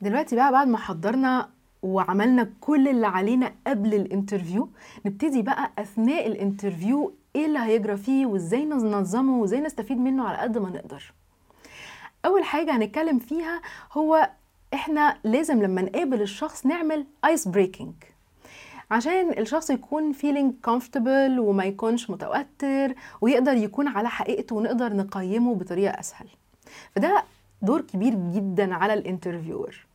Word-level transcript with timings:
دلوقتي 0.00 0.36
بقى 0.36 0.52
بعد 0.52 0.68
ما 0.68 0.78
حضرنا 0.78 1.48
وعملنا 1.82 2.50
كل 2.60 2.88
اللي 2.88 3.06
علينا 3.06 3.52
قبل 3.66 3.94
ال 3.94 4.01
interview 4.01 4.68
نبتدي 5.06 5.42
بقى 5.42 5.70
أثناء 5.78 6.26
ال 6.26 6.35
interview 6.35 7.14
إيه 7.36 7.46
اللي 7.46 7.58
هيجرى 7.58 7.96
فيه 7.96 8.26
وإزاي 8.26 8.64
ننظمه 8.64 9.38
وإزاي 9.40 9.60
نستفيد 9.60 9.98
منه 9.98 10.28
على 10.28 10.38
قد 10.38 10.58
ما 10.58 10.68
نقدر. 10.70 11.12
أول 12.24 12.44
حاجة 12.44 12.76
هنتكلم 12.76 13.18
فيها 13.18 13.60
هو 13.92 14.30
إحنا 14.74 15.16
لازم 15.24 15.62
لما 15.62 15.82
نقابل 15.82 16.22
الشخص 16.22 16.66
نعمل 16.66 17.06
ice 17.24 17.48
breaking 17.48 17.94
عشان 18.90 19.30
الشخص 19.38 19.70
يكون 19.70 20.14
feeling 20.14 20.70
comfortable 20.70 21.38
وما 21.38 21.64
يكونش 21.64 22.10
متوتر 22.10 22.94
ويقدر 23.20 23.52
يكون 23.52 23.88
على 23.88 24.08
حقيقته 24.08 24.56
ونقدر 24.56 24.92
نقيمه 24.96 25.54
بطريقة 25.54 26.00
أسهل. 26.00 26.26
فده 26.96 27.24
دور 27.62 27.80
كبير 27.80 28.14
جدا 28.14 28.74
على 28.74 28.94
ال 28.94 29.01
interviewer. 29.01 29.87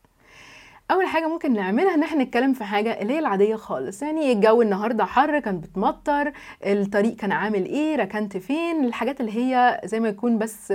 أول 0.90 1.06
حاجة 1.06 1.28
ممكن 1.28 1.52
نعملها 1.52 1.94
إن 1.94 2.02
إحنا 2.02 2.24
نتكلم 2.24 2.52
في 2.52 2.64
حاجة 2.64 3.00
اللي 3.02 3.12
هي 3.14 3.18
العادية 3.18 3.56
خالص. 3.56 4.02
يعني 4.02 4.32
الجو 4.32 4.62
النهارده 4.62 5.04
حر 5.04 5.38
كان 5.40 5.60
بتمطر 5.60 6.32
الطريق 6.66 7.16
كان 7.16 7.32
عامل 7.32 7.64
إيه 7.64 7.96
ركنت 7.96 8.36
فين 8.36 8.84
الحاجات 8.84 9.20
اللي 9.20 9.32
هي 9.36 9.80
زي 9.84 10.00
ما 10.00 10.08
يكون 10.08 10.38
بس 10.38 10.74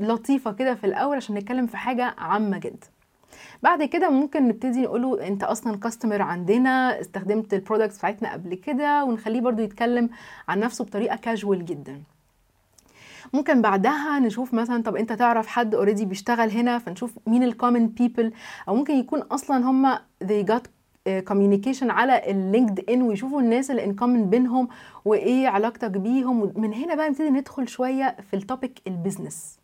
لطيفة 0.00 0.52
كده 0.52 0.74
في 0.74 0.84
الأول 0.86 1.16
عشان 1.16 1.34
نتكلم 1.34 1.66
في 1.66 1.76
حاجة 1.76 2.14
عامة 2.18 2.58
جدا. 2.58 2.86
بعد 3.62 3.82
كده 3.82 4.10
ممكن 4.10 4.48
نبتدي 4.48 4.82
نقوله 4.82 5.26
أنت 5.26 5.44
أصلا 5.44 5.76
customer 5.78 6.22
عندنا 6.22 7.00
استخدمت 7.00 7.54
ال 7.54 7.59
products 7.59 7.98
بتاعتنا 7.98 8.32
قبل 8.32 8.54
كده 8.54 9.04
ونخليه 9.04 9.40
برضو 9.40 9.62
يتكلم 9.62 10.10
عن 10.48 10.60
نفسه 10.60 10.84
بطريقة 10.84 11.16
كاجوال 11.16 11.64
جدا. 11.64 12.02
ممكن 13.32 13.62
بعدها 13.62 14.18
نشوف 14.18 14.54
مثلا 14.54 14.82
طب 14.82 14.96
أنت 14.96 15.12
تعرف 15.12 15.46
حد 15.46 15.74
already 15.74 16.04
بيشتغل 16.04 16.50
هنا 16.50 16.78
فنشوف 16.78 17.18
مين 17.26 17.42
ال 17.42 17.48
common 17.48 17.86
people 17.88 18.32
أو 18.68 18.74
ممكن 18.74 18.94
يكون 18.94 19.20
أصلا 19.20 19.70
هم 19.70 19.94
they 20.24 20.46
got 20.52 20.62
communication 21.24 21.90
على 21.90 22.30
ال 22.30 22.90
LinkedIn 22.90 23.02
ويشوفوا 23.02 23.40
الناس 23.40 23.70
اللي 23.70 23.84
in 23.84 23.94
common 23.94 24.30
بينهم 24.30 24.68
وإيه 25.04 25.48
علاقتك 25.48 25.90
بيهم. 25.90 26.42
ومن 26.56 26.74
هنا 26.74 26.94
بقى 26.94 27.08
نبتدي 27.08 27.30
ندخل 27.30 27.68
شوية 27.68 28.16
في 28.30 28.36
ال 28.36 28.43
topic 28.43 28.78
ال 28.86 28.94
business 28.94 29.58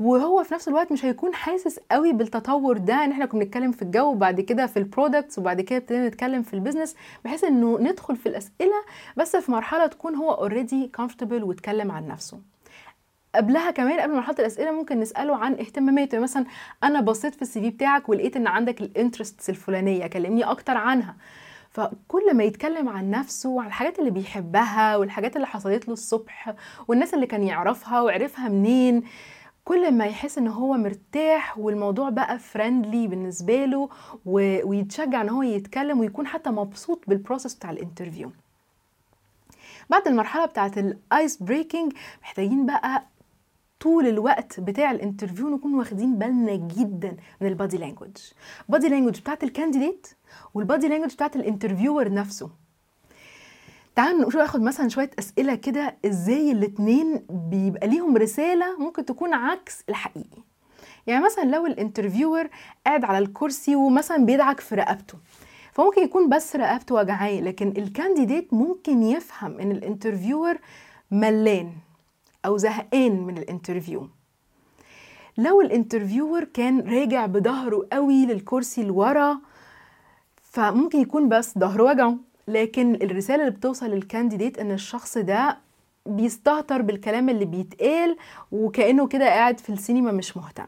وهو 0.00 0.42
في 0.44 0.54
نفس 0.54 0.68
الوقت 0.68 0.92
مش 0.92 1.04
هيكون 1.04 1.34
حاسس 1.34 1.80
قوي 1.90 2.12
بالتطور 2.12 2.78
ده 2.78 3.04
إن 3.04 3.10
إحنا 3.10 3.26
كنا 3.26 3.44
بنتكلم 3.44 3.72
في 3.72 3.82
الجو 3.82 4.10
وبعد 4.10 4.40
كده 4.40 4.66
في 4.66 4.76
ال 4.78 4.85
products 4.85 5.38
وبعد 5.38 5.60
كده 5.60 5.76
ابتدينا 5.78 6.08
نتكلم 6.08 6.42
في 6.42 6.54
ال 6.54 6.59
business 6.59 6.96
بحيث 7.24 7.44
إنه 7.44 7.78
ندخل 7.80 8.16
في 8.16 8.28
الأسئلة 8.28 8.76
بس 9.16 9.36
في 9.36 9.50
مرحلة 9.52 9.86
تكون 9.86 10.14
هو 10.14 10.30
already 10.32 10.86
comfortable 10.96 11.42
واتكلم 11.44 11.90
عن 11.92 12.08
نفسه. 12.08 12.53
قبلها 13.34 13.70
كمان 13.70 14.00
قبل 14.00 14.14
مرحله 14.14 14.36
الأسئلة 14.38 14.70
ممكن 14.70 15.00
نسأله 15.00 15.36
عن 15.36 15.52
اهتماماته. 15.52 16.18
مثلا 16.18 16.44
أنا 16.84 17.00
بصيت 17.00 17.34
في 17.34 17.42
ال 17.42 17.60
CV 17.60 17.70
بتاعك 17.70 18.08
ولقيت 18.08 18.36
إن 18.36 18.46
عندك 18.46 18.80
ال 18.80 18.87
interests 18.87 19.50
الفلانية 19.50 20.06
كلمني 20.06 20.44
أكتر 20.44 20.76
عنها. 20.76 21.16
فكل 21.70 22.34
ما 22.36 22.44
يتكلم 22.44 22.88
عن 22.88 23.10
نفسه 23.10 23.48
وعن 23.48 23.66
الحاجات 23.66 23.98
اللي 23.98 24.10
بيحبها 24.10 24.96
والحاجات 24.96 25.36
اللي 25.36 25.46
حصلت 25.46 25.86
له 25.88 25.92
الصبح 25.92 26.54
والناس 26.88 27.14
اللي 27.14 27.26
كان 27.26 27.42
يعرفها 27.42 28.00
وعرفها 28.00 28.48
منين 28.48 29.02
كل 29.64 29.92
ما 29.92 30.04
يحس 30.06 30.38
إن 30.38 30.48
هو 30.48 30.74
مرتاح 30.74 31.58
والموضوع 31.58 32.10
بقى 32.10 32.38
friendly 32.38 33.06
بالنسبة 33.06 33.64
له 33.64 33.88
ويتشجع 34.26 35.20
إن 35.20 35.28
هو 35.28 35.42
يتكلم 35.42 36.00
ويكون 36.00 36.26
حتى 36.26 36.50
مبسوط 36.50 37.04
بال 37.08 37.18
process 37.18 37.54
بتاع 37.54 37.70
ال 37.70 37.76
interview 37.76 38.30
بعد 39.90 40.08
المرحلة 40.08 40.46
بتاعت 40.46 40.78
ال 40.78 40.94
ice 40.94 41.42
breaking 41.42 41.92
محتاجين 42.22 42.66
بقى 42.66 43.02
طول 43.84 44.06
الوقت 44.06 44.60
بتاع 44.60 44.90
ال 44.90 44.96
interview 44.96 45.48
نكون 45.48 45.74
واخدين 45.74 46.18
بالنا 46.18 46.54
جدا 46.54 47.16
من 47.40 47.48
ال 47.48 47.54
body 47.54 47.78
language 47.78 48.16
ال 48.68 48.72
body 48.72 48.88
language 48.88 49.20
بتاعت 49.20 49.44
ال 49.44 49.50
candidate 49.50 50.06
وال 50.54 50.65
body 50.65 50.88
language 50.88 51.14
بتاعت 51.14 51.36
ال 51.36 51.42
interviewer 51.42 52.12
نفسه. 52.12 52.50
تعالوا 53.96 54.20
نقول 54.20 54.40
آخد 54.42 54.62
مثلا 54.62 54.88
شوية 54.88 55.10
أسئلة 55.18 55.54
كده 55.54 55.96
إزاي 56.06 56.52
الاتنين 56.52 57.22
بيبقى 57.30 57.88
ليهم 57.88 58.16
رسالة 58.16 58.78
ممكن 58.78 59.04
تكون 59.04 59.34
عكس 59.34 59.84
الحقيقي. 59.88 60.42
يعني 61.06 61.24
مثلا 61.24 61.44
لو 61.44 61.66
ال 61.66 61.73
interviewer 61.73 62.48
قاعد 62.86 63.04
على 63.04 63.18
الكرسي 63.18 63.76
ومثلا 63.76 64.24
بيدعك 64.24 64.60
في 64.60 64.74
رقبته 64.74 65.18
فممكن 65.72 66.02
يكون 66.02 66.28
بس 66.28 66.56
رقبته 66.56 66.94
وجعاه 66.94 67.40
لكن 67.40 67.68
ال 67.68 67.77
candidate 67.77 68.54
ممكن 68.54 69.02
يفهم 69.02 69.58
إن 69.58 69.70
ال 69.70 69.77
interviewer 69.77 70.58
ملان. 71.10 71.72
أو 72.46 72.56
زهقان 72.56 73.20
من 73.20 73.38
ال 73.38 73.44
interview. 73.44 74.08
لو 75.38 75.60
ال 75.60 75.67
interviewer 75.67 76.44
كان 76.44 76.80
راجع 76.80 77.26
بظهره 77.26 77.86
قوي 77.92 78.26
للكرسي 78.26 78.82
لورا 78.84 79.38
فممكن 80.42 81.00
يكون 81.00 81.28
بس 81.28 81.58
ظهره 81.58 81.82
وجعه. 81.82 82.16
لكن 82.48 82.94
الرسالة 82.94 83.42
اللي 83.46 83.56
بتوصل 83.56 83.86
لل 83.86 83.99
candidate 83.99 84.58
إن 84.58 84.70
الشخص 84.72 85.18
ده 85.18 85.58
بيستهتر 86.06 86.82
بالكلام 86.82 87.28
اللي 87.28 87.44
بيتقال 87.44 88.16
وكأنه 88.52 89.06
كده 89.06 89.24
قاعد 89.26 89.60
في 89.60 89.70
السينما 89.72 90.12
مش 90.12 90.36
مهتم. 90.36 90.66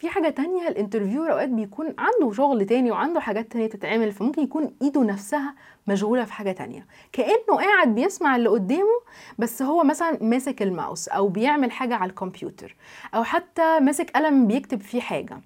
في 0.00 0.08
حاجة 0.08 0.28
تانية 0.28 0.68
ال 0.68 0.73
interviewer 0.73 1.32
أوقات 1.32 1.48
بيكون 1.48 1.94
عنده 1.98 2.32
شغل 2.32 2.66
تاني 2.66 2.90
وعنده 2.90 3.20
حاجات 3.20 3.52
تانية 3.52 3.66
تتعمل 3.66 4.12
فممكن 4.12 4.42
يكون 4.42 4.74
إيده 4.82 5.02
نفسها 5.02 5.54
مشغولة 5.86 6.24
في 6.24 6.32
حاجة 6.32 6.52
تانية. 6.52 6.86
كأنه 7.12 7.56
قاعد 7.56 7.94
بيسمع 7.94 8.36
اللي 8.36 8.48
قدامه 8.48 9.00
بس 9.38 9.62
هو 9.62 9.84
مثلا 9.84 10.18
ماسك 10.20 10.62
الماوس 10.62 11.08
أو 11.08 11.28
بيعمل 11.28 11.72
حاجة 11.72 11.94
على 11.94 12.10
الكمبيوتر 12.10 12.76
أو 13.14 13.24
حتى 13.24 13.80
ماسك 13.80 14.10
قلم 14.10 14.46
بيكتب 14.46 14.80
فيه 14.80 15.00
حاجة. 15.00 15.40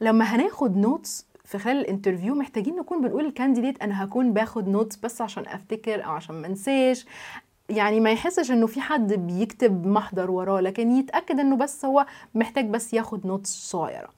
لما 0.00 0.24
هناخد 0.24 0.76
notes 0.76 1.26
في 1.44 1.58
خلال 1.58 1.76
ال 1.76 1.82
interview 1.82 2.34
محتاجين 2.34 2.76
نكون 2.76 3.00
بنقول 3.00 3.24
لل 3.24 3.34
candidate 3.34 3.82
أنا 3.82 4.04
هكون 4.04 4.32
باخد 4.32 4.68
notes 4.68 4.96
بس 4.96 5.20
عشان 5.20 5.46
أفتكر 5.46 6.04
أو 6.04 6.10
عشان 6.10 6.34
ما 6.34 6.46
انساش 6.46 7.06
يعني 7.68 8.00
ما 8.00 8.12
يحسش 8.12 8.50
إنه 8.50 8.66
في 8.66 8.80
حد 8.80 9.12
بيكتب 9.12 9.86
محضر 9.86 10.30
وراه 10.30 10.60
لكن 10.60 10.90
يتأكد 10.90 11.40
إنه 11.40 11.56
بس 11.56 11.84
هو 11.84 12.06
محتاج 12.34 12.68
بس 12.70 12.94
ياخد 12.94 13.26
notes 13.26 13.50
صغيرة. 13.50 14.08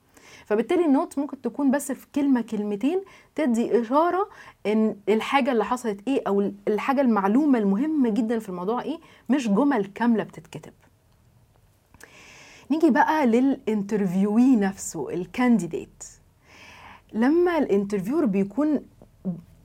فبالتالي 0.47 0.85
ال 0.85 0.92
note 0.92 1.19
ممكن 1.19 1.41
تكون 1.41 1.71
بس 1.71 1.93
في 1.93 2.07
كلمة 2.15 2.41
كلمتين 2.41 3.01
تدي 3.35 3.81
إشارة 3.81 4.29
إن 4.67 4.97
الحاجة 5.09 5.53
اللي 5.53 5.65
حصلت 5.65 6.01
إيه 6.09 6.23
أو 6.27 6.53
الحاجة 6.69 7.01
المعلومة 7.01 7.59
المهمة 7.59 8.09
جدا 8.11 8.39
في 8.39 8.49
الموضوع 8.49 8.83
إيه 8.83 8.99
مش 9.29 9.49
جمل 9.49 9.87
كاملة 9.87 10.25
بتتكتب. 10.25 10.73
نيجي 12.71 12.91
بقى 12.91 13.27
لل 13.27 13.47
interviewee 13.47 14.57
نفسه 14.57 15.11
ال 15.11 15.20
candidate 15.20 16.05
لما 17.13 17.59
ال 17.59 17.64
interviewer 17.64 18.25
بيكون 18.27 18.81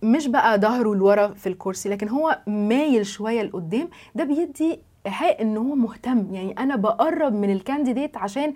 مش 0.04 0.28
بقى 0.28 0.60
ظهره 0.60 0.96
لورا 0.96 1.28
في 1.28 1.50
الكرسي 1.50 1.90
لكن 1.90 2.10
هو 2.10 2.40
مايل 2.48 3.06
شوية 3.06 3.42
لقدام 3.42 3.90
ده 4.16 4.24
بيدي 4.24 4.80
إيحاء 5.06 5.42
إن 5.42 5.58
هو 5.58 5.76
مهتم. 5.76 6.28
يعني 6.34 6.56
أنا 6.60 6.76
بقرب 6.76 7.34
من 7.34 7.52
ال 7.54 7.60
candidate 7.60 8.18
عشان 8.18 8.54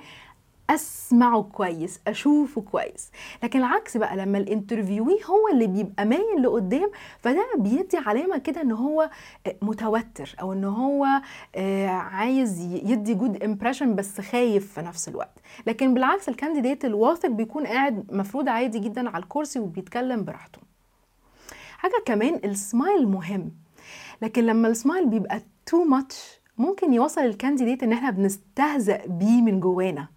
أسمعه 0.69 1.41
كويس 1.43 1.99
أشوفه 2.07 2.61
كويس. 2.61 3.11
لكن 3.43 3.59
العكس 3.59 3.97
بقى 3.97 4.17
لما 4.17 4.37
ال 4.37 4.44
interviewee 4.44 5.19
هو 5.25 5.47
اللي 5.53 5.67
بيبقى 5.67 6.05
مايل 6.05 6.41
لقدام 6.43 6.91
فده 7.19 7.43
بيدي 7.57 7.97
علامة 7.97 8.37
كده 8.37 8.61
إن 8.61 8.71
هو 8.71 9.09
متوتر 9.61 10.35
أو 10.41 10.53
إن 10.53 10.63
هو 10.63 11.05
عايز 11.87 12.61
يدي 12.83 13.13
good 13.13 13.43
impression 13.43 13.95
بس 13.95 14.21
خايف 14.21 14.73
في 14.73 14.81
نفس 14.81 15.09
الوقت. 15.09 15.39
لكن 15.67 15.93
بالعكس 15.93 16.29
ال 16.29 16.35
candidate 16.35 16.85
الواثق 16.85 17.29
بيكون 17.29 17.67
قاعد 17.67 18.05
مفرود 18.11 18.49
عادي 18.49 18.79
جدا 18.79 19.09
على 19.09 19.23
الكرسي 19.23 19.59
وبيتكلم 19.59 20.23
براحته. 20.23 20.66
حاجة 21.77 22.03
كمان 22.05 22.39
السمايل 22.43 23.07
مهم. 23.07 23.51
لكن 24.21 24.45
لما 24.45 24.67
السمايل 24.67 25.05
بيبقى 25.09 25.41
too 25.65 25.83
much 25.83 26.39
ممكن 26.57 26.93
يوصل 26.93 27.21
ال 27.21 27.28
candidate 27.28 27.83
إن 27.83 27.93
إحنا 27.93 28.09
بنستهزأ 28.09 29.01
بيه 29.05 29.41
من 29.41 29.59
جوانا. 29.59 30.07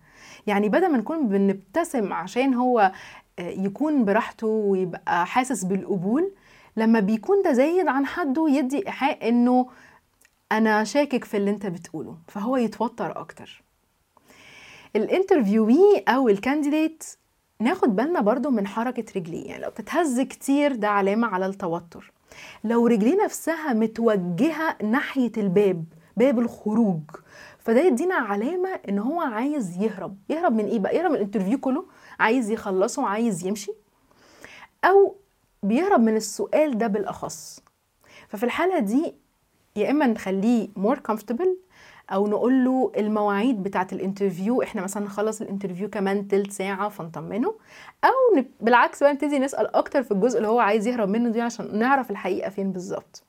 يعني 0.47 0.69
بدل 0.69 0.93
ما 0.93 0.98
نكون 0.98 1.28
بنبتسم 1.28 2.12
عشان 2.12 2.54
هو 2.54 2.93
يكون 3.39 4.04
براحته 4.04 4.47
ويبقى 4.47 5.27
حاسس 5.27 5.65
بالقبول 5.65 6.33
لما 6.77 7.01
بيكون 7.01 7.42
ده 7.42 7.53
زايد 7.53 7.89
عن 7.89 8.07
حده 8.07 8.48
يدي 8.48 8.86
إيحاء 8.86 9.28
إنه 9.28 9.66
أنا 10.53 10.84
شاكك 10.84 11.24
في 11.24 11.36
اللي 11.36 11.51
أنت 11.51 11.66
بتقوله. 11.66 12.16
فهو 12.28 12.57
يتوتر 12.57 13.21
أكتر. 13.21 13.62
ال 14.97 15.05
interviewee 15.05 15.98
أو 16.09 16.28
ال 16.28 16.36
candidate 16.36 17.04
ناخد 17.60 17.97
بالنا 17.97 18.21
برضو 18.21 18.51
من 18.51 18.66
حركة 18.66 19.04
رجليه. 19.16 19.47
يعني 19.47 19.62
لو 19.62 19.71
بتتهز 19.71 20.21
كتير 20.21 20.74
ده 20.74 20.89
علامة 20.89 21.27
على 21.28 21.47
التوتر. 21.47 22.12
لو 22.65 22.86
رجليه 22.86 23.24
نفسها 23.24 23.72
متوجهة 23.72 24.77
ناحية 24.83 25.33
الباب 25.36 25.84
باب 26.16 26.39
الخروج 26.39 27.01
فده 27.59 27.80
يدينا 27.80 28.15
علامة 28.15 28.68
إن 28.89 28.98
هو 28.98 29.21
عايز 29.21 29.77
يهرب. 29.83 30.16
يهرب 30.28 30.53
من 30.53 30.65
إيه 30.65 30.78
بقى؟ 30.78 30.97
يهرب 30.97 31.10
من 31.10 31.16
ال 31.16 31.21
interview 31.21 31.59
كله 31.59 31.84
عايز 32.21 32.51
يخلصه 32.51 33.07
عايز 33.07 33.47
يمشي 33.47 33.72
أو 34.84 35.16
بيهرب 35.62 36.01
من 36.01 36.16
السؤال 36.16 36.78
ده 36.78 36.86
بالأخص. 36.86 37.60
ففي 38.28 38.45
الحالة 38.45 38.78
دي 38.78 39.15
يا 39.77 39.91
إما 39.91 40.07
نخليه 40.07 40.69
more 40.78 40.97
comfortable 41.13 41.49
أو 42.13 42.27
نقول 42.27 42.65
له 42.65 42.93
المواعيد 42.97 43.63
بتاعه 43.63 43.89
ال 43.92 43.99
interview 43.99 44.62
إحنا 44.63 44.83
مثلا 44.83 45.05
نخلص 45.05 45.41
ال 45.41 45.46
interview 45.46 45.91
كمان 45.91 46.28
تلت 46.28 46.53
ساعة 46.53 46.89
فنطمنه. 46.89 47.55
أو 48.05 48.45
بالعكس 48.61 49.03
بقى 49.03 49.13
نبتدي 49.13 49.39
نسأل 49.39 49.77
أكتر 49.77 50.03
في 50.03 50.11
الجزء 50.11 50.37
اللي 50.37 50.49
هو 50.49 50.61
عايز 50.61 50.87
يهرب 50.87 51.09
منه 51.09 51.28
دي 51.28 51.41
عشان 51.41 51.78
نعرف 51.78 52.11
الحقيقة 52.11 52.51
فين 52.51 52.72
بالظبط. 52.72 53.22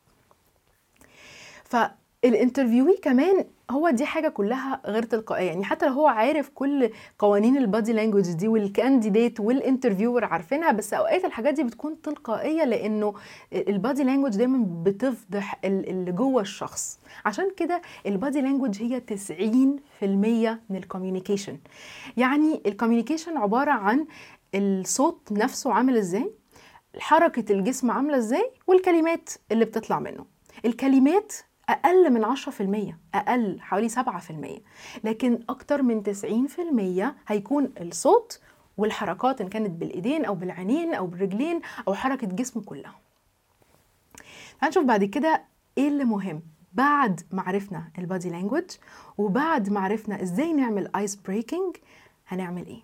فال 2.24 2.35
interviewee 2.35 2.98
كمان 2.98 3.46
هو 3.72 3.90
دي 3.90 4.06
حاجة 4.06 4.28
كلها 4.30 4.82
غير 4.86 5.04
تلقائية. 5.04 5.48
يعني 5.48 5.64
حتى 5.64 5.86
لو 5.86 5.92
هو 5.94 6.08
عارف 6.08 6.50
كل 6.56 6.90
قوانين 7.20 7.58
ال 7.58 7.65
body 7.65 7.94
language 7.94 8.32
دي 8.32 8.48
وال 8.48 8.65
candidate 8.65 9.40
وال 9.40 9.53
interviewer 9.53 10.26
عارفينها 10.26 10.72
بس 10.72 10.94
أوقات 10.94 11.26
الحاجات 11.26 11.54
دي 11.54 11.64
بتكون 11.64 12.02
تلقائية 12.02 12.64
لأنه 12.64 13.14
ال 13.54 13.64
body 13.64 14.04
language 14.04 14.38
دايما 14.38 14.66
بتفضح 14.84 15.60
ال- 15.66 15.90
اللي 15.90 16.12
جوه 16.12 16.42
الشخص. 16.42 17.00
عشان 17.26 17.52
كده 17.58 17.82
ال 18.06 18.13
body 18.13 18.42
language 18.42 18.82
هي 18.82 19.00
90% 19.00 20.60
من 20.70 20.76
ال 20.78 20.84
communication 20.84 21.58
يعني 22.18 22.62
ال 22.66 22.71
communication 22.71 23.38
عبارة 23.38 23.72
عن 23.72 24.06
الصوت 24.56 25.32
نفسه 25.32 25.74
عامل 25.74 25.98
إزاي 25.98 26.32
حركة 27.00 27.52
الجسم 27.54 27.92
عاملة 27.92 28.18
إزاي 28.18 28.52
والكلمات 28.68 29.30
اللي 29.52 29.66
بتطلع 29.66 30.00
منه. 30.00 30.26
الكلمات 30.66 31.34
أقل 31.72 32.14
من 32.14 32.36
10% 32.36 32.94
أقل 33.16 33.62
حوالي 33.62 33.90
7% 33.90 33.94
لكن 35.04 35.40
أكتر 35.50 35.82
من 35.82 36.04
90% 36.04 37.32
هيكون 37.32 37.74
الصوت 37.82 38.40
والحركات 38.78 39.42
إن 39.42 39.48
كانت 39.48 39.70
بالإيدين 39.70 40.26
أو 40.26 40.36
بالعينين 40.36 40.94
أو 40.94 41.08
بالرجلين 41.08 41.62
أو 41.88 41.94
حركة 41.94 42.28
جسمه 42.28 42.64
كلها. 42.64 42.96
هنشوف 44.62 44.84
بعد 44.86 45.04
كده 45.04 45.44
إيه 45.78 45.88
اللي 45.88 46.04
مهم. 46.04 46.42
بعد 46.74 47.22
ما 47.32 47.42
عرفنا 47.42 47.84
ال 47.98 48.04
body 48.04 48.30
language 48.30 48.64
وبعد 49.18 49.70
ما 49.70 49.80
عرفنا 49.80 50.22
إزاي 50.22 50.54
نعمل 50.54 50.96
ايس 50.96 51.16
بريكنج 51.16 51.76
هنعمل 52.28 52.66
إيه؟ 52.68 52.82